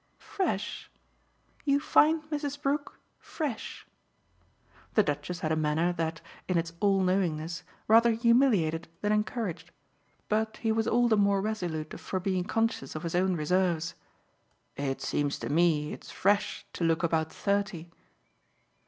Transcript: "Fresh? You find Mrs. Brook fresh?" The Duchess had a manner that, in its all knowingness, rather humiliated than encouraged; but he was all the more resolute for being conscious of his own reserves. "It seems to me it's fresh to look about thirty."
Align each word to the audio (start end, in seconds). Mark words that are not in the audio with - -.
"Fresh? 0.17 0.89
You 1.63 1.79
find 1.79 2.23
Mrs. 2.31 2.59
Brook 2.59 2.97
fresh?" 3.19 3.85
The 4.95 5.03
Duchess 5.03 5.41
had 5.41 5.51
a 5.51 5.55
manner 5.55 5.93
that, 5.93 6.21
in 6.47 6.57
its 6.57 6.73
all 6.79 7.01
knowingness, 7.03 7.61
rather 7.87 8.09
humiliated 8.09 8.87
than 9.01 9.11
encouraged; 9.11 9.69
but 10.27 10.57
he 10.57 10.71
was 10.71 10.87
all 10.87 11.07
the 11.07 11.17
more 11.17 11.39
resolute 11.39 11.99
for 11.99 12.19
being 12.19 12.45
conscious 12.45 12.95
of 12.95 13.03
his 13.03 13.13
own 13.13 13.35
reserves. 13.35 13.93
"It 14.75 15.03
seems 15.03 15.37
to 15.37 15.49
me 15.49 15.93
it's 15.93 16.09
fresh 16.09 16.65
to 16.73 16.83
look 16.83 17.03
about 17.03 17.31
thirty." 17.31 17.91